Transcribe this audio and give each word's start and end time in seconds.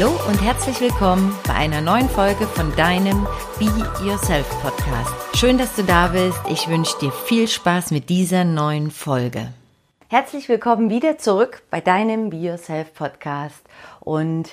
Hallo 0.00 0.18
und 0.28 0.40
herzlich 0.40 0.80
willkommen 0.80 1.36
bei 1.46 1.52
einer 1.52 1.82
neuen 1.82 2.08
Folge 2.08 2.46
von 2.46 2.74
deinem 2.74 3.26
Be 3.58 3.66
Yourself 4.02 4.48
Podcast. 4.62 5.12
Schön, 5.36 5.58
dass 5.58 5.76
du 5.76 5.84
da 5.84 6.06
bist. 6.08 6.40
Ich 6.48 6.68
wünsche 6.68 6.98
dir 7.00 7.12
viel 7.12 7.46
Spaß 7.46 7.90
mit 7.90 8.08
dieser 8.08 8.44
neuen 8.44 8.90
Folge. 8.90 9.52
Herzlich 10.08 10.48
willkommen 10.48 10.88
wieder 10.88 11.18
zurück 11.18 11.64
bei 11.70 11.82
deinem 11.82 12.30
Be 12.30 12.38
Yourself 12.38 12.94
Podcast. 12.94 13.60
Und 14.00 14.48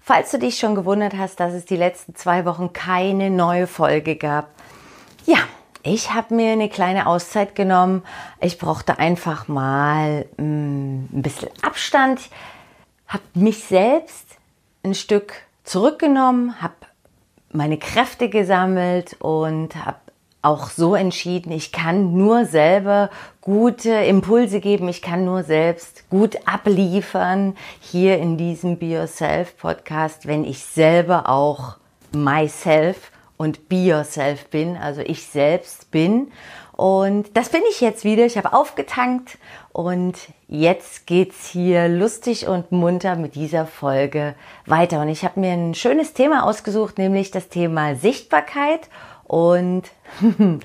falls 0.00 0.32
du 0.32 0.38
dich 0.40 0.58
schon 0.58 0.74
gewundert 0.74 1.16
hast, 1.16 1.38
dass 1.38 1.52
es 1.52 1.64
die 1.64 1.76
letzten 1.76 2.16
zwei 2.16 2.44
Wochen 2.44 2.72
keine 2.72 3.30
neue 3.30 3.68
Folge 3.68 4.16
gab, 4.16 4.48
ja, 5.26 5.38
ich 5.84 6.12
habe 6.12 6.34
mir 6.34 6.50
eine 6.50 6.68
kleine 6.68 7.06
Auszeit 7.06 7.54
genommen. 7.54 8.02
Ich 8.40 8.58
brauchte 8.58 8.98
einfach 8.98 9.46
mal 9.46 10.26
mh, 10.38 10.44
mm, 10.44 11.08
ein 11.12 11.22
bisschen 11.22 11.50
Abstand, 11.62 12.20
habe 13.06 13.22
mich 13.34 13.62
selbst 13.62 14.37
ein 14.82 14.94
Stück 14.94 15.34
zurückgenommen, 15.64 16.60
habe 16.62 16.74
meine 17.52 17.78
Kräfte 17.78 18.28
gesammelt 18.28 19.16
und 19.20 19.76
habe 19.76 19.98
auch 20.42 20.70
so 20.70 20.94
entschieden, 20.94 21.50
ich 21.50 21.72
kann 21.72 22.16
nur 22.16 22.44
selber 22.44 23.10
gute 23.40 23.90
Impulse 23.90 24.60
geben, 24.60 24.88
ich 24.88 25.02
kann 25.02 25.24
nur 25.24 25.42
selbst 25.42 26.08
gut 26.10 26.36
abliefern 26.46 27.56
hier 27.80 28.18
in 28.18 28.36
diesem 28.36 28.78
Be 28.78 28.86
Yourself 28.86 29.56
Podcast, 29.58 30.26
wenn 30.26 30.44
ich 30.44 30.60
selber 30.60 31.28
auch 31.28 31.76
myself 32.12 33.10
und 33.36 33.68
Be 33.68 33.86
Yourself 33.86 34.46
bin, 34.48 34.76
also 34.76 35.00
ich 35.00 35.26
selbst 35.26 35.90
bin. 35.90 36.30
Und 36.78 37.36
das 37.36 37.48
bin 37.48 37.62
ich 37.68 37.80
jetzt 37.80 38.04
wieder. 38.04 38.24
Ich 38.24 38.38
habe 38.38 38.52
aufgetankt 38.52 39.38
und 39.72 40.14
jetzt 40.46 41.08
geht's 41.08 41.48
hier 41.48 41.88
lustig 41.88 42.46
und 42.46 42.70
munter 42.70 43.16
mit 43.16 43.34
dieser 43.34 43.66
Folge 43.66 44.36
weiter. 44.64 45.00
Und 45.00 45.08
ich 45.08 45.24
habe 45.24 45.40
mir 45.40 45.50
ein 45.50 45.74
schönes 45.74 46.12
Thema 46.12 46.44
ausgesucht, 46.44 46.96
nämlich 46.96 47.32
das 47.32 47.48
Thema 47.48 47.96
Sichtbarkeit 47.96 48.88
und 49.24 49.90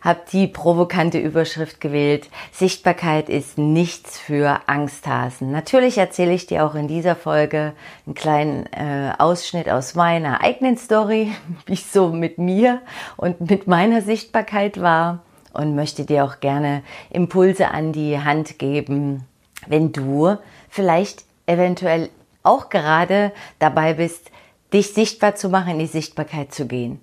habe 0.00 0.20
die 0.32 0.48
provokante 0.48 1.20
Überschrift 1.20 1.80
gewählt. 1.80 2.28
Sichtbarkeit 2.50 3.28
ist 3.28 3.56
nichts 3.56 4.18
für 4.18 4.62
Angsthasen. 4.66 5.52
Natürlich 5.52 5.96
erzähle 5.96 6.32
ich 6.32 6.46
dir 6.46 6.66
auch 6.66 6.74
in 6.74 6.88
dieser 6.88 7.14
Folge 7.14 7.72
einen 8.04 8.16
kleinen 8.16 8.66
äh, 8.72 9.12
Ausschnitt 9.16 9.68
aus 9.68 9.94
meiner 9.94 10.40
eigenen 10.40 10.76
Story, 10.76 11.30
wie 11.66 11.74
es 11.74 11.92
so 11.92 12.08
mit 12.08 12.38
mir 12.38 12.82
und 13.16 13.48
mit 13.48 13.68
meiner 13.68 14.02
Sichtbarkeit 14.02 14.80
war 14.80 15.22
und 15.52 15.74
möchte 15.74 16.04
dir 16.04 16.24
auch 16.24 16.40
gerne 16.40 16.82
Impulse 17.10 17.70
an 17.70 17.92
die 17.92 18.18
Hand 18.18 18.58
geben, 18.58 19.24
wenn 19.66 19.92
du 19.92 20.36
vielleicht 20.68 21.24
eventuell 21.46 22.10
auch 22.42 22.68
gerade 22.68 23.32
dabei 23.58 23.94
bist, 23.94 24.30
dich 24.72 24.94
sichtbar 24.94 25.34
zu 25.34 25.48
machen, 25.48 25.72
in 25.72 25.78
die 25.80 25.86
Sichtbarkeit 25.86 26.52
zu 26.52 26.66
gehen. 26.66 27.00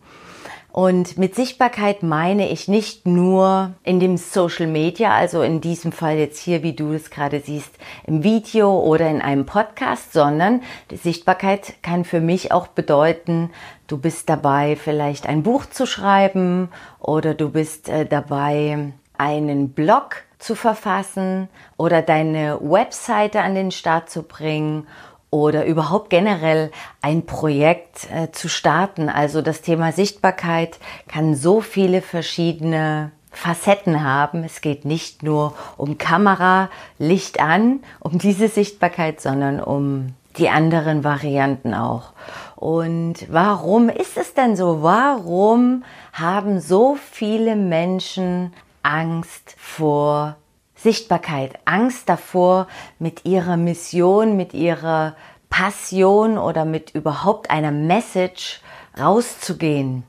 Und 0.72 1.18
mit 1.18 1.34
Sichtbarkeit 1.34 2.04
meine 2.04 2.50
ich 2.50 2.68
nicht 2.68 3.08
nur 3.08 3.74
in 3.84 4.00
dem 4.00 4.18
Social 4.18 4.68
Media, 4.68 5.16
also 5.16 5.42
in 5.42 5.62
diesem 5.62 5.92
Fall 5.92 6.18
jetzt 6.18 6.40
hier, 6.40 6.62
wie 6.62 6.74
du 6.74 6.94
es 6.94 7.10
gerade 7.10 7.40
siehst, 7.40 7.72
im 8.06 8.24
Video 8.24 8.80
oder 8.80 9.10
in 9.10 9.22
einem 9.22 9.48
Podcast, 9.48 10.14
sondern 10.14 10.62
die 10.92 10.98
Sichtbarkeit 10.98 11.82
kann 11.82 12.06
für 12.06 12.22
mich 12.22 12.52
auch 12.52 12.68
bedeuten, 12.68 13.50
du 13.88 13.98
bist 13.98 14.30
dabei, 14.30 14.76
vielleicht 14.76 15.28
ein 15.28 15.42
Buch 15.42 15.66
zu 15.66 15.88
schreiben 15.88 16.70
oder 17.00 17.34
du 17.34 17.50
bist 17.50 17.90
äh, 17.90 18.06
dabei, 18.06 18.94
einen 19.18 19.74
Blog 19.74 20.24
zu 20.38 20.56
verfassen 20.56 21.50
oder 21.78 22.02
deine 22.02 22.60
Webseite 22.62 23.42
an 23.42 23.56
den 23.56 23.72
Start 23.72 24.10
zu 24.10 24.24
bringen 24.24 24.88
oder 25.32 25.66
überhaupt 25.66 26.10
generell 26.10 26.72
ein 27.02 27.26
Projekt 27.26 28.08
äh, 28.12 28.32
zu 28.32 28.50
starten. 28.50 29.10
Also 29.10 29.42
das 29.42 29.62
Thema 29.62 29.92
Sichtbarkeit 29.92 30.80
kann 31.08 31.36
so 31.36 31.62
viele 31.62 32.02
verschiedene 32.02 33.12
Facetten 33.32 34.04
haben. 34.04 34.44
Es 34.44 34.62
geht 34.62 34.86
nicht 34.86 35.24
nur 35.24 35.54
um 35.78 35.98
Kamera, 35.98 36.70
Licht 36.98 37.40
an, 37.40 37.82
um 38.00 38.18
diese 38.18 38.48
Sichtbarkeit, 38.48 39.22
sondern 39.22 39.60
um 39.60 40.14
die 40.38 40.50
anderen 40.50 41.04
Varianten 41.04 41.74
auch. 41.74 42.14
Und 42.56 43.26
warum 43.30 43.90
ist 43.90 44.18
es 44.18 44.34
denn 44.34 44.56
so? 44.56 44.82
Warum 44.82 45.84
haben 46.14 46.60
so 46.60 46.96
viele 46.96 47.56
Menschen 47.56 48.54
Angst 48.84 49.56
vor 49.58 50.36
Sichtbarkeit, 50.82 51.60
Angst 51.66 52.08
davor, 52.08 52.68
mit 53.00 53.26
ihrer 53.26 53.58
Mission, 53.58 54.38
mit 54.38 54.54
ihrer 54.54 55.16
Passion 55.50 56.38
oder 56.38 56.66
mit 56.66 56.92
überhaupt 56.92 57.50
einer 57.50 57.72
Message 57.72 58.62
rauszugehen. 59.00 60.04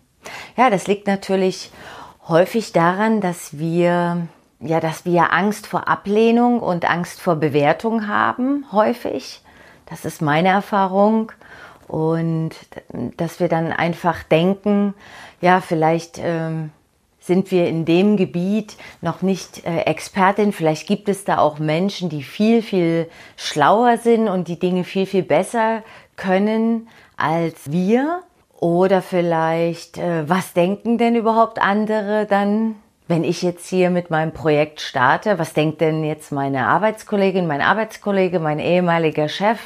Ja, 0.56 0.70
das 0.70 0.86
liegt 0.86 1.06
natürlich 1.06 1.70
häufig 2.28 2.72
daran, 2.72 3.20
dass 3.20 3.58
wir 3.58 4.28
ja, 4.60 4.78
dass 4.78 5.06
wir 5.06 5.32
Angst 5.32 5.66
vor 5.66 5.88
Ablehnung 5.88 6.60
und 6.60 6.84
Angst 6.84 7.20
vor 7.20 7.36
Bewertung 7.36 8.06
haben, 8.06 8.66
häufig. 8.72 9.40
Das 9.86 10.04
ist 10.04 10.20
meine 10.20 10.48
Erfahrung. 10.48 11.32
Und 11.88 12.50
dass 13.16 13.40
wir 13.40 13.48
dann 13.48 13.72
einfach 13.72 14.22
denken, 14.22 14.94
ja, 15.40 15.60
vielleicht 15.60 16.20
ähm, 16.22 16.70
sind 17.20 17.50
wir 17.50 17.68
in 17.68 17.84
dem 17.84 18.16
Gebiet 18.16 18.76
noch 19.02 19.22
nicht 19.22 19.64
äh, 19.64 19.82
Expertin. 19.82 20.52
Vielleicht 20.52 20.88
gibt 20.88 21.08
es 21.08 21.24
da 21.24 21.38
auch 21.38 21.58
Menschen, 21.58 22.08
die 22.08 22.22
viel, 22.22 22.62
viel 22.62 23.08
schlauer 23.36 23.98
sind 23.98 24.28
und 24.28 24.48
die 24.48 24.58
Dinge 24.58 24.84
viel, 24.84 25.06
viel 25.06 25.22
besser 25.22 25.82
können 26.16 26.88
als 27.16 27.70
wir. 27.70 28.22
Oder 28.58 29.00
vielleicht, 29.00 29.98
äh, 29.98 30.28
was 30.28 30.52
denken 30.54 30.98
denn 30.98 31.14
überhaupt 31.14 31.60
andere 31.60 32.26
dann, 32.26 32.76
wenn 33.10 33.24
ich 33.24 33.42
jetzt 33.42 33.68
hier 33.68 33.90
mit 33.90 34.08
meinem 34.08 34.32
Projekt 34.32 34.80
starte? 34.80 35.38
Was 35.38 35.52
denkt 35.52 35.82
denn 35.82 36.04
jetzt 36.04 36.32
meine 36.32 36.66
Arbeitskollegin, 36.66 37.46
mein 37.46 37.60
Arbeitskollege, 37.60 38.38
mein 38.38 38.58
ehemaliger 38.58 39.28
Chef? 39.28 39.58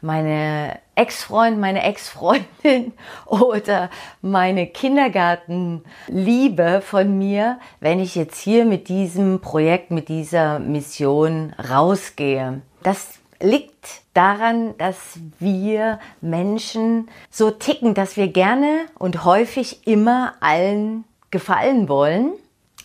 meine 0.00 0.78
Ex-Freund, 0.94 1.58
meine 1.58 1.82
Ex-Freundin 1.82 2.92
oder 3.26 3.90
meine 4.22 4.68
Kindergartenliebe 4.68 6.82
von 6.84 7.18
mir, 7.18 7.58
wenn 7.80 7.98
ich 7.98 8.14
jetzt 8.14 8.40
hier 8.40 8.64
mit 8.64 8.88
diesem 8.88 9.40
Projekt, 9.40 9.90
mit 9.90 10.08
dieser 10.08 10.60
Mission 10.60 11.52
rausgehe. 11.68 12.62
Das 12.84 13.18
liegt 13.40 14.02
daran, 14.14 14.76
dass 14.78 15.18
wir 15.38 16.00
Menschen 16.20 17.08
so 17.30 17.50
ticken, 17.50 17.94
dass 17.94 18.16
wir 18.16 18.28
gerne 18.28 18.86
und 18.98 19.24
häufig 19.24 19.86
immer 19.86 20.34
allen 20.40 21.04
gefallen 21.30 21.88
wollen 21.88 22.32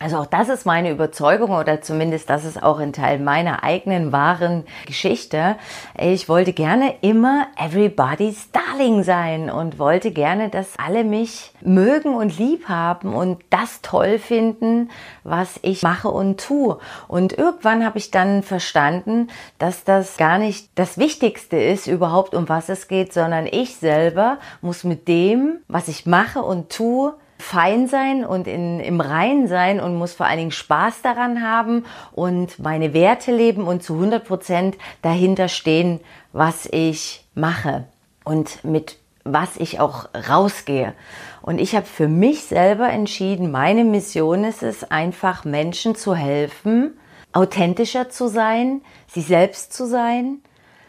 also 0.00 0.16
auch 0.16 0.26
das 0.26 0.48
ist 0.48 0.66
meine 0.66 0.90
Überzeugung 0.90 1.52
oder 1.52 1.80
zumindest 1.80 2.28
das 2.28 2.44
ist 2.44 2.60
auch 2.60 2.80
ein 2.80 2.92
Teil 2.92 3.20
meiner 3.20 3.62
eigenen 3.62 4.10
wahren 4.10 4.64
Geschichte. 4.86 5.54
Ich 5.96 6.28
wollte 6.28 6.52
gerne 6.52 6.96
immer 7.00 7.46
everybody's 7.56 8.50
darling 8.50 9.04
sein 9.04 9.50
und 9.50 9.78
wollte 9.78 10.10
gerne, 10.10 10.48
dass 10.48 10.76
alle 10.84 11.04
mich 11.04 11.52
mögen 11.60 12.12
und 12.12 12.36
lieb 12.36 12.68
haben 12.68 13.14
und 13.14 13.44
das 13.50 13.82
toll 13.82 14.18
finden, 14.18 14.90
was 15.22 15.60
ich 15.62 15.82
mache 15.82 16.08
und 16.08 16.40
tue. 16.40 16.78
Und 17.06 17.38
irgendwann 17.38 17.84
habe 17.84 17.98
ich 17.98 18.10
dann 18.10 18.42
verstanden, 18.42 19.28
dass 19.58 19.84
das 19.84 20.16
gar 20.16 20.38
nicht 20.38 20.70
das 20.74 20.98
Wichtigste 20.98 21.56
ist 21.56 21.86
überhaupt, 21.86 22.34
um 22.34 22.48
was 22.48 22.68
es 22.68 22.88
geht, 22.88 23.12
sondern 23.12 23.46
ich 23.46 23.76
selber 23.76 24.38
muss 24.60 24.82
mit 24.82 25.06
dem, 25.06 25.60
was 25.68 25.86
ich 25.86 26.04
mache 26.04 26.42
und 26.42 26.70
tue, 26.70 27.14
fein 27.44 27.86
sein 27.88 28.24
und 28.24 28.46
in, 28.46 28.80
im 28.80 29.00
Rein 29.00 29.46
sein 29.48 29.78
und 29.78 29.96
muss 29.96 30.14
vor 30.14 30.26
allen 30.26 30.38
Dingen 30.38 30.50
Spaß 30.50 31.02
daran 31.02 31.46
haben 31.46 31.84
und 32.12 32.58
meine 32.58 32.94
Werte 32.94 33.32
leben 33.32 33.66
und 33.66 33.82
zu 33.82 33.94
100 33.94 34.24
Prozent 34.24 34.76
dahinter 35.02 35.48
stehen, 35.48 36.00
was 36.32 36.66
ich 36.66 37.24
mache 37.34 37.84
und 38.24 38.64
mit 38.64 38.96
was 39.24 39.56
ich 39.56 39.80
auch 39.80 40.08
rausgehe. 40.28 40.94
Und 41.40 41.58
ich 41.58 41.74
habe 41.74 41.86
für 41.86 42.08
mich 42.08 42.44
selber 42.44 42.90
entschieden, 42.90 43.50
meine 43.50 43.84
Mission 43.84 44.44
ist 44.44 44.62
es, 44.62 44.90
einfach 44.90 45.44
Menschen 45.44 45.94
zu 45.94 46.14
helfen, 46.14 46.98
authentischer 47.32 48.10
zu 48.10 48.28
sein, 48.28 48.82
sie 49.06 49.22
selbst 49.22 49.72
zu 49.72 49.86
sein, 49.86 50.40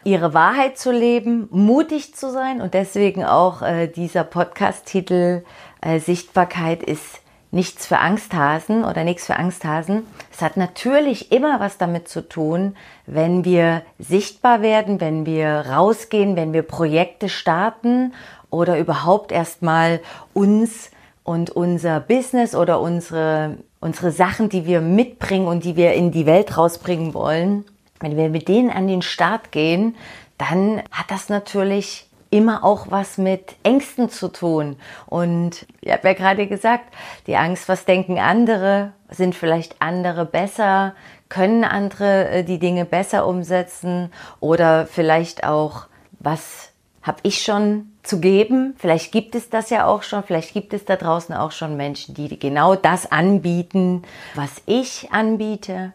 ihre 0.06 0.34
Wahrheit 0.34 0.78
zu 0.78 0.92
leben, 0.92 1.48
mutig 1.50 2.14
zu 2.14 2.30
sein 2.30 2.60
und 2.60 2.74
deswegen 2.74 3.24
auch 3.24 3.60
äh, 3.60 3.88
dieser 3.88 4.22
Podcast-Titel 4.22 5.42
äh, 5.80 5.98
Sichtbarkeit 5.98 6.84
ist 6.84 7.20
nichts 7.50 7.86
für 7.86 7.98
Angsthasen 7.98 8.84
oder 8.84 9.02
nichts 9.02 9.26
für 9.26 9.34
Angsthasen. 9.34 10.04
Es 10.32 10.42
hat 10.42 10.56
natürlich 10.56 11.32
immer 11.32 11.58
was 11.58 11.76
damit 11.76 12.08
zu 12.08 12.28
tun, 12.28 12.76
wenn 13.06 13.44
wir 13.44 13.82
sichtbar 13.98 14.62
werden, 14.62 15.00
wenn 15.00 15.26
wir 15.26 15.64
rausgehen, 15.72 16.36
wenn 16.36 16.52
wir 16.52 16.62
Projekte 16.62 17.28
starten 17.28 18.14
oder 18.48 18.78
überhaupt 18.78 19.32
erstmal 19.32 20.00
uns 20.32 20.92
und 21.24 21.50
unser 21.50 21.98
Business 21.98 22.54
oder 22.54 22.80
unsere, 22.80 23.56
unsere 23.80 24.12
Sachen, 24.12 24.50
die 24.50 24.66
wir 24.66 24.80
mitbringen 24.80 25.48
und 25.48 25.64
die 25.64 25.74
wir 25.74 25.94
in 25.94 26.12
die 26.12 26.26
Welt 26.26 26.56
rausbringen 26.56 27.12
wollen, 27.12 27.64
wenn 28.12 28.24
wir 28.24 28.28
mit 28.30 28.48
denen 28.48 28.70
an 28.70 28.86
den 28.86 29.02
Start 29.02 29.52
gehen, 29.52 29.96
dann 30.38 30.82
hat 30.90 31.10
das 31.10 31.28
natürlich 31.28 32.06
immer 32.30 32.64
auch 32.64 32.90
was 32.90 33.18
mit 33.18 33.54
Ängsten 33.62 34.10
zu 34.10 34.28
tun. 34.28 34.76
Und 35.06 35.66
ich 35.80 35.92
habe 35.92 36.08
ja 36.08 36.14
gerade 36.14 36.46
gesagt, 36.46 36.92
die 37.26 37.36
Angst, 37.36 37.68
was 37.68 37.84
denken 37.84 38.18
andere, 38.18 38.92
sind 39.10 39.34
vielleicht 39.34 39.80
andere 39.80 40.24
besser, 40.24 40.94
können 41.28 41.64
andere 41.64 42.28
äh, 42.28 42.44
die 42.44 42.58
Dinge 42.58 42.84
besser 42.84 43.26
umsetzen 43.26 44.12
oder 44.40 44.86
vielleicht 44.86 45.44
auch, 45.44 45.86
was 46.18 46.70
habe 47.02 47.18
ich 47.22 47.42
schon 47.42 47.92
zu 48.02 48.20
geben? 48.20 48.74
Vielleicht 48.78 49.12
gibt 49.12 49.34
es 49.34 49.48
das 49.48 49.70
ja 49.70 49.86
auch 49.86 50.02
schon, 50.02 50.24
vielleicht 50.24 50.52
gibt 50.52 50.74
es 50.74 50.84
da 50.84 50.96
draußen 50.96 51.34
auch 51.34 51.52
schon 51.52 51.76
Menschen, 51.76 52.14
die 52.14 52.38
genau 52.38 52.74
das 52.74 53.10
anbieten, 53.10 54.02
was 54.34 54.50
ich 54.66 55.12
anbiete. 55.12 55.92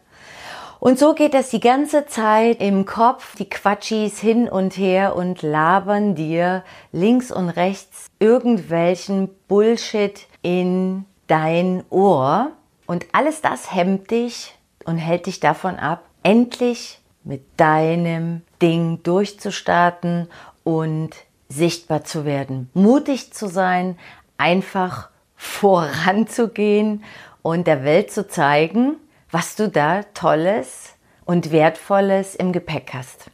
Und 0.82 0.98
so 0.98 1.14
geht 1.14 1.32
das 1.32 1.50
die 1.50 1.60
ganze 1.60 2.06
Zeit 2.06 2.60
im 2.60 2.86
Kopf, 2.86 3.36
die 3.36 3.48
Quatschis 3.48 4.18
hin 4.18 4.48
und 4.48 4.76
her 4.76 5.14
und 5.14 5.40
labern 5.40 6.16
dir 6.16 6.64
links 6.90 7.30
und 7.30 7.50
rechts 7.50 8.08
irgendwelchen 8.18 9.30
Bullshit 9.46 10.26
in 10.42 11.04
dein 11.28 11.84
Ohr. 11.88 12.50
Und 12.86 13.06
alles 13.12 13.40
das 13.42 13.72
hemmt 13.72 14.10
dich 14.10 14.56
und 14.84 14.98
hält 14.98 15.26
dich 15.26 15.38
davon 15.38 15.76
ab, 15.76 16.02
endlich 16.24 16.98
mit 17.22 17.44
deinem 17.58 18.42
Ding 18.60 19.04
durchzustarten 19.04 20.26
und 20.64 21.10
sichtbar 21.48 22.02
zu 22.02 22.24
werden, 22.24 22.70
mutig 22.74 23.32
zu 23.32 23.46
sein, 23.46 23.96
einfach 24.36 25.10
voranzugehen 25.36 27.04
und 27.42 27.68
der 27.68 27.84
Welt 27.84 28.10
zu 28.10 28.26
zeigen, 28.26 28.96
was 29.32 29.56
du 29.56 29.68
da 29.68 30.02
Tolles 30.14 30.94
und 31.24 31.50
Wertvolles 31.50 32.36
im 32.36 32.52
Gepäck 32.52 32.92
hast. 32.94 33.30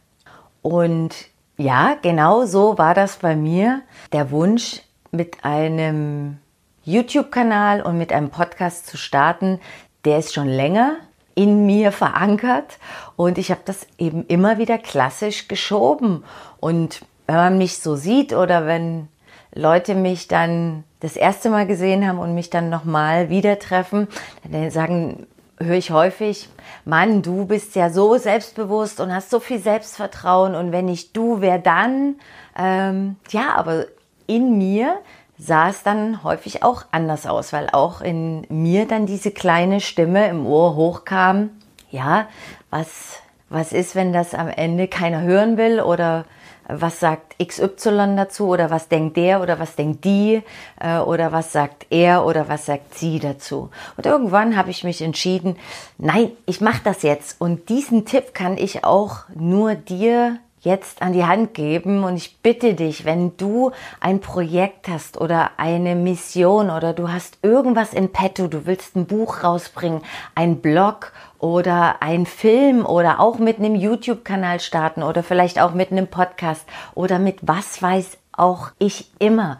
Und 0.61 1.13
ja, 1.57 1.97
genau 2.01 2.45
so 2.45 2.77
war 2.77 2.93
das 2.93 3.17
bei 3.17 3.35
mir. 3.35 3.81
Der 4.13 4.31
Wunsch, 4.31 4.81
mit 5.11 5.43
einem 5.43 6.37
YouTube-Kanal 6.83 7.81
und 7.81 7.97
mit 7.97 8.13
einem 8.13 8.29
Podcast 8.29 8.87
zu 8.87 8.97
starten, 8.97 9.59
der 10.05 10.19
ist 10.19 10.33
schon 10.33 10.47
länger 10.47 10.95
in 11.35 11.65
mir 11.65 11.91
verankert 11.91 12.79
und 13.15 13.37
ich 13.37 13.49
habe 13.49 13.61
das 13.65 13.87
eben 13.97 14.25
immer 14.27 14.57
wieder 14.57 14.77
klassisch 14.77 15.47
geschoben. 15.47 16.23
Und 16.59 17.01
wenn 17.27 17.35
man 17.35 17.57
mich 17.57 17.79
so 17.79 17.95
sieht 17.95 18.33
oder 18.33 18.65
wenn 18.65 19.07
Leute 19.53 19.95
mich 19.95 20.27
dann 20.27 20.83
das 20.99 21.15
erste 21.15 21.49
Mal 21.49 21.65
gesehen 21.65 22.07
haben 22.07 22.19
und 22.19 22.35
mich 22.35 22.49
dann 22.49 22.69
nochmal 22.69 23.29
wieder 23.29 23.57
treffen, 23.57 24.07
dann 24.49 24.69
sagen 24.69 25.27
höre 25.59 25.77
ich 25.77 25.91
häufig, 25.91 26.49
Mann, 26.85 27.21
du 27.21 27.45
bist 27.45 27.75
ja 27.75 27.89
so 27.89 28.17
selbstbewusst 28.17 28.99
und 28.99 29.13
hast 29.13 29.29
so 29.29 29.39
viel 29.39 29.59
Selbstvertrauen 29.59 30.55
und 30.55 30.71
wenn 30.71 30.85
nicht 30.85 31.15
du, 31.15 31.41
wer 31.41 31.59
dann? 31.59 32.15
Ähm, 32.57 33.17
ja, 33.29 33.55
aber 33.55 33.85
in 34.27 34.57
mir 34.57 34.95
sah 35.37 35.69
es 35.69 35.83
dann 35.83 36.23
häufig 36.23 36.63
auch 36.63 36.85
anders 36.91 37.25
aus, 37.25 37.53
weil 37.53 37.69
auch 37.71 38.01
in 38.01 38.45
mir 38.49 38.87
dann 38.87 39.05
diese 39.05 39.31
kleine 39.31 39.79
Stimme 39.79 40.27
im 40.27 40.45
Ohr 40.45 40.75
hochkam. 40.75 41.49
Ja, 41.91 42.27
was, 42.69 43.19
was 43.49 43.73
ist, 43.73 43.95
wenn 43.95 44.13
das 44.13 44.33
am 44.33 44.49
Ende 44.49 44.87
keiner 44.87 45.21
hören 45.21 45.57
will 45.57 45.81
oder 45.81 46.25
was 46.69 46.99
sagt 46.99 47.35
XY 47.39 48.15
dazu? 48.15 48.47
Oder 48.47 48.69
was 48.69 48.87
denkt 48.87 49.17
der? 49.17 49.41
Oder 49.41 49.59
was 49.59 49.75
denkt 49.75 50.05
die? 50.05 50.41
Äh, 50.79 50.99
oder 50.99 51.31
was 51.31 51.51
sagt 51.51 51.87
er? 51.89 52.25
Oder 52.25 52.47
was 52.47 52.65
sagt 52.65 52.97
sie 52.97 53.19
dazu. 53.19 53.69
Und 53.97 54.05
irgendwann 54.05 54.55
habe 54.55 54.69
ich 54.69 54.83
mich 54.83 55.01
entschieden, 55.01 55.57
nein, 55.97 56.31
ich 56.45 56.61
mache 56.61 56.81
das 56.83 57.01
jetzt. 57.01 57.41
Und 57.41 57.69
diesen 57.69 58.05
Tipp 58.05 58.33
kann 58.33 58.57
ich 58.57 58.83
auch 58.83 59.23
nur 59.35 59.75
dir 59.75 60.39
jetzt 60.61 61.01
an 61.01 61.13
die 61.13 61.25
Hand 61.25 61.53
geben 61.53 62.03
und 62.03 62.17
ich 62.17 62.39
bitte 62.41 62.73
dich, 62.73 63.05
wenn 63.05 63.37
du 63.37 63.71
ein 63.99 64.19
Projekt 64.19 64.87
hast 64.87 65.19
oder 65.19 65.51
eine 65.57 65.95
Mission 65.95 66.69
oder 66.69 66.93
du 66.93 67.11
hast 67.11 67.37
irgendwas 67.41 67.93
in 67.93 68.11
petto, 68.11 68.47
du 68.47 68.65
willst 68.65 68.95
ein 68.95 69.05
Buch 69.05 69.43
rausbringen, 69.43 70.01
ein 70.35 70.61
Blog 70.61 71.13
oder 71.37 72.01
ein 72.01 72.25
Film 72.25 72.85
oder 72.85 73.19
auch 73.19 73.39
mit 73.39 73.59
einem 73.59 73.75
YouTube-Kanal 73.75 74.59
starten 74.59 75.03
oder 75.03 75.23
vielleicht 75.23 75.59
auch 75.59 75.73
mit 75.73 75.91
einem 75.91 76.07
Podcast 76.07 76.65
oder 76.93 77.19
mit 77.19 77.39
was 77.41 77.81
weiß 77.81 78.17
auch 78.33 78.71
ich 78.79 79.11
immer. 79.19 79.59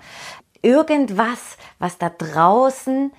Irgendwas, 0.62 1.58
was 1.80 1.98
da 1.98 2.10
draußen 2.10 3.12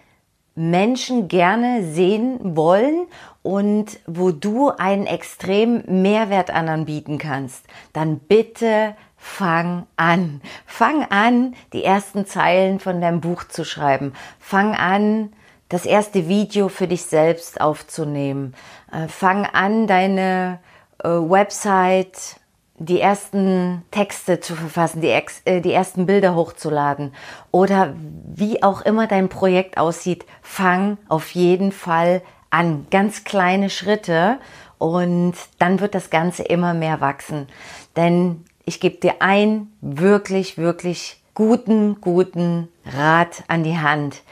Menschen 0.60 1.28
gerne 1.28 1.84
sehen 1.84 2.54
wollen 2.54 3.06
und 3.42 3.98
wo 4.06 4.30
du 4.30 4.68
einen 4.68 5.06
extremen 5.06 6.02
Mehrwert 6.02 6.50
anderen 6.50 6.84
bieten 6.84 7.16
kannst, 7.16 7.64
dann 7.94 8.18
bitte 8.18 8.94
fang 9.16 9.86
an. 9.96 10.42
Fang 10.66 11.04
an, 11.10 11.54
die 11.72 11.82
ersten 11.82 12.26
Zeilen 12.26 12.78
von 12.78 13.00
deinem 13.00 13.22
Buch 13.22 13.44
zu 13.44 13.64
schreiben. 13.64 14.12
Fang 14.38 14.74
an, 14.74 15.32
das 15.70 15.86
erste 15.86 16.28
Video 16.28 16.68
für 16.68 16.88
dich 16.88 17.04
selbst 17.04 17.60
aufzunehmen. 17.60 18.54
Äh, 18.92 19.08
fang 19.08 19.46
an, 19.46 19.86
deine 19.86 20.58
äh, 21.02 21.08
Website 21.08 22.39
die 22.80 22.98
ersten 22.98 23.82
Texte 23.90 24.40
zu 24.40 24.56
verfassen, 24.56 25.02
die, 25.02 25.14
äh, 25.44 25.60
die 25.60 25.72
ersten 25.72 26.06
Bilder 26.06 26.34
hochzuladen 26.34 27.12
oder 27.50 27.94
wie 28.34 28.62
auch 28.62 28.80
immer 28.80 29.06
dein 29.06 29.28
Projekt 29.28 29.76
aussieht, 29.76 30.24
fang 30.42 30.96
auf 31.08 31.30
jeden 31.32 31.72
Fall 31.72 32.22
an. 32.48 32.86
Ganz 32.90 33.24
kleine 33.24 33.68
Schritte 33.68 34.38
und 34.78 35.34
dann 35.58 35.80
wird 35.80 35.94
das 35.94 36.08
Ganze 36.08 36.42
immer 36.42 36.72
mehr 36.72 37.02
wachsen. 37.02 37.48
Denn 37.96 38.44
ich 38.64 38.80
gebe 38.80 38.96
dir 38.96 39.20
einen 39.20 39.76
wirklich, 39.82 40.56
wirklich 40.56 41.22
guten, 41.34 42.00
guten 42.00 42.68
Rat 42.86 43.44
an 43.46 43.62
die 43.62 43.78
Hand. 43.78 44.22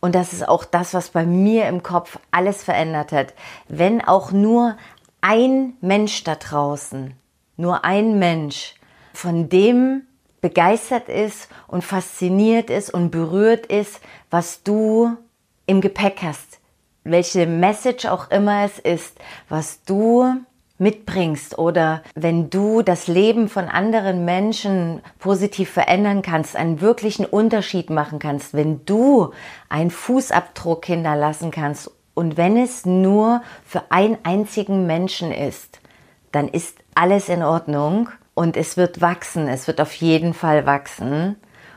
Und 0.00 0.14
das 0.14 0.34
ist 0.34 0.46
auch 0.46 0.66
das, 0.66 0.92
was 0.92 1.08
bei 1.08 1.24
mir 1.24 1.68
im 1.68 1.82
Kopf 1.82 2.18
alles 2.30 2.62
verändert 2.62 3.12
hat. 3.12 3.32
Wenn 3.66 4.02
auch 4.02 4.30
nur 4.30 4.76
ein 5.22 5.72
Mensch 5.80 6.22
da 6.24 6.34
draußen 6.34 7.14
nur 7.56 7.84
ein 7.84 8.18
Mensch 8.18 8.74
von 9.12 9.48
dem 9.48 10.02
begeistert 10.40 11.08
ist 11.08 11.48
und 11.68 11.82
fasziniert 11.82 12.68
ist 12.68 12.92
und 12.92 13.10
berührt 13.10 13.66
ist, 13.66 14.00
was 14.30 14.62
du 14.62 15.16
im 15.66 15.80
Gepäck 15.80 16.18
hast. 16.22 16.60
Welche 17.04 17.46
Message 17.46 18.06
auch 18.06 18.30
immer 18.30 18.64
es 18.64 18.78
ist, 18.78 19.18
was 19.48 19.82
du 19.84 20.34
mitbringst 20.78 21.56
oder 21.56 22.02
wenn 22.14 22.50
du 22.50 22.82
das 22.82 23.06
Leben 23.06 23.48
von 23.48 23.68
anderen 23.68 24.24
Menschen 24.24 25.00
positiv 25.18 25.70
verändern 25.70 26.22
kannst, 26.22 26.56
einen 26.56 26.80
wirklichen 26.80 27.24
Unterschied 27.24 27.90
machen 27.90 28.18
kannst, 28.18 28.54
wenn 28.54 28.84
du 28.84 29.32
einen 29.68 29.90
Fußabdruck 29.90 30.84
hinterlassen 30.84 31.50
kannst 31.50 31.90
und 32.14 32.36
wenn 32.36 32.56
es 32.56 32.84
nur 32.84 33.42
für 33.64 33.84
einen 33.90 34.18
einzigen 34.24 34.86
Menschen 34.86 35.32
ist, 35.32 35.80
dann 36.32 36.48
ist 36.48 36.83
alles 36.94 37.28
in 37.28 37.42
Ordnung 37.42 38.08
und 38.34 38.56
es 38.56 38.76
wird 38.76 39.00
wachsen, 39.00 39.48
es 39.48 39.66
wird 39.66 39.80
auf 39.80 39.92
jeden 39.94 40.34
Fall 40.34 40.66
wachsen. 40.66 41.36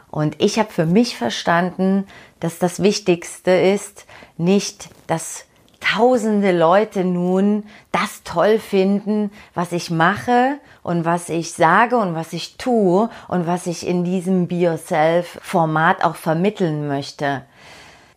Und 0.09 0.41
ich 0.41 0.57
habe 0.57 0.71
für 0.71 0.85
mich 0.85 1.17
verstanden, 1.17 2.05
dass 2.39 2.59
das 2.59 2.81
Wichtigste 2.81 3.51
ist, 3.51 4.05
nicht, 4.37 4.89
dass 5.07 5.45
tausende 5.79 6.57
Leute 6.57 7.03
nun 7.03 7.65
das 7.91 8.23
toll 8.23 8.59
finden, 8.59 9.31
was 9.53 9.71
ich 9.71 9.91
mache 9.91 10.59
und 10.83 11.05
was 11.05 11.29
ich 11.29 11.53
sage 11.53 11.97
und 11.97 12.15
was 12.15 12.33
ich 12.33 12.57
tue 12.57 13.09
und 13.27 13.47
was 13.47 13.67
ich 13.67 13.85
in 13.85 14.03
diesem 14.03 14.47
Be 14.47 14.55
Yourself 14.55 15.37
Format 15.41 16.03
auch 16.03 16.15
vermitteln 16.15 16.87
möchte. 16.87 17.43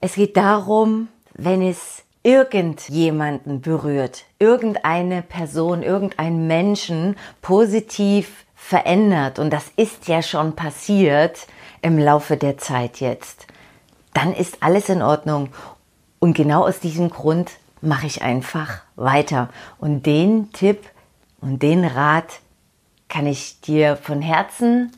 Es 0.01 0.15
geht 0.15 0.37
darum, 0.37 1.09
wenn 1.35 1.63
es 1.63 2.03
irgendjemanden 2.23 3.61
berührt, 3.61 4.25
irgendeine 4.39 5.23
Person, 5.23 5.83
irgendeinen 5.83 6.47
Menschen 6.47 7.17
positiv 7.41 8.45
verändert, 8.55 9.39
und 9.39 9.51
das 9.51 9.73
ist 9.77 10.07
ja 10.07 10.23
schon 10.23 10.55
passiert 10.55 11.47
im 11.83 11.99
Laufe 11.99 12.37
der 12.37 12.59
Zeit 12.59 13.01
jetzt, 13.01 13.47
dann 14.13 14.35
ist 14.35 14.63
alles 14.63 14.89
in 14.89 15.03
Ordnung. 15.03 15.49
Und 16.19 16.35
genau 16.35 16.67
aus 16.67 16.81
diesem 16.81 17.09
Grund 17.09 17.53
mache 17.81 18.07
ich 18.07 18.23
einfach 18.23 18.83
weiter. 18.97 19.49
Und 19.79 20.05
den 20.05 20.53
Tipp 20.53 20.83
und 21.41 21.63
den 21.63 21.85
Rat 21.85 22.41
kann 23.09 23.27
ich 23.27 23.61
dir 23.63 23.97
von 23.97 24.21
Herzen 24.21 24.93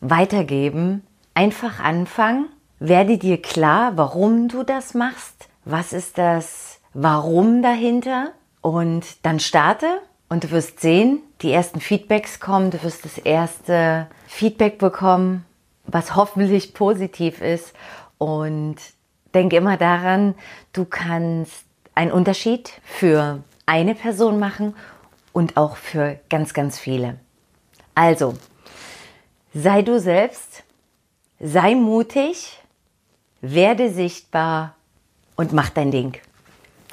weitergeben. 0.00 1.06
Einfach 1.32 1.80
anfangen, 1.80 2.46
werde 2.78 3.16
dir 3.16 3.40
klar, 3.40 3.96
warum 3.96 4.48
du 4.48 4.62
das 4.62 4.94
machst, 4.94 5.48
was 5.64 5.92
ist 5.92 6.18
das 6.18 6.65
Warum 6.98 7.60
dahinter? 7.60 8.32
Und 8.62 9.04
dann 9.26 9.38
starte 9.38 10.00
und 10.30 10.44
du 10.44 10.50
wirst 10.50 10.80
sehen, 10.80 11.20
die 11.42 11.52
ersten 11.52 11.78
Feedbacks 11.78 12.40
kommen, 12.40 12.70
du 12.70 12.82
wirst 12.82 13.04
das 13.04 13.18
erste 13.18 14.06
Feedback 14.26 14.78
bekommen, 14.78 15.44
was 15.84 16.16
hoffentlich 16.16 16.72
positiv 16.72 17.42
ist. 17.42 17.74
Und 18.16 18.76
denke 19.34 19.56
immer 19.56 19.76
daran, 19.76 20.36
du 20.72 20.86
kannst 20.86 21.66
einen 21.94 22.10
Unterschied 22.10 22.72
für 22.82 23.42
eine 23.66 23.94
Person 23.94 24.38
machen 24.38 24.74
und 25.34 25.58
auch 25.58 25.76
für 25.76 26.18
ganz, 26.30 26.54
ganz 26.54 26.78
viele. 26.78 27.18
Also, 27.94 28.36
sei 29.52 29.82
du 29.82 30.00
selbst, 30.00 30.64
sei 31.40 31.74
mutig, 31.74 32.58
werde 33.42 33.90
sichtbar 33.90 34.76
und 35.36 35.52
mach 35.52 35.68
dein 35.68 35.90
Ding. 35.90 36.18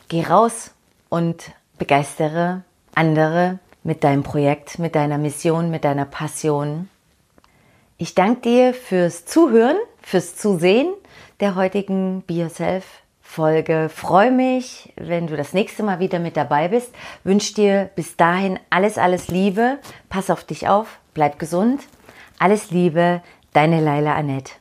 Geh 0.08 0.24
raus 0.24 0.72
und 1.10 1.52
begeistere 1.78 2.64
andere 2.96 3.60
mit 3.84 4.04
deinem 4.04 4.24
Projekt, 4.24 4.80
mit 4.80 4.96
deiner 4.96 5.18
Mission, 5.18 5.72
mit 5.72 5.84
deiner 5.84 6.06
Passion. 6.06 6.90
Ich 7.98 8.16
danke 8.16 8.42
dir 8.42 8.74
fürs 8.74 9.26
Zuhören, 9.26 9.78
fürs 10.02 10.36
Zusehen 10.36 10.94
der 11.40 11.56
heutigen 11.56 12.22
Be 12.24 12.36
Yourself 12.36 12.86
Folge. 13.22 13.90
Freue 13.90 14.30
mich, 14.30 14.94
wenn 14.96 15.26
du 15.26 15.36
das 15.36 15.54
nächste 15.54 15.82
Mal 15.82 16.00
wieder 16.00 16.20
mit 16.20 16.38
dabei 16.38 16.68
bist. 16.68 16.94
Wünsche 17.24 17.56
dir 17.56 17.90
bis 17.96 18.16
dahin 18.16 18.60
alles, 18.70 19.00
alles 19.00 19.30
Liebe. 19.30 19.80
Pass 20.10 20.30
auf 20.30 20.44
dich 20.44 20.68
auf, 20.68 21.00
bleib 21.16 21.40
gesund. 21.40 21.82
Alles 22.38 22.70
Liebe, 22.70 23.24
deine 23.54 23.82
Laila 23.82 24.14
Annette. 24.14 24.54